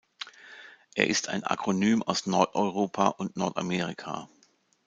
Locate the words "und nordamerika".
3.09-4.27